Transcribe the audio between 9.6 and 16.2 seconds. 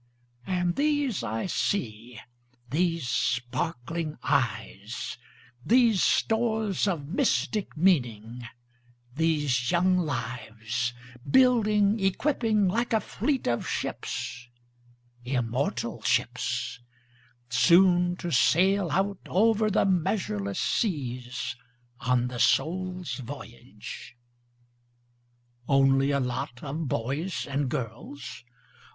young lives, Building, equipping like a fleet of ships, immortal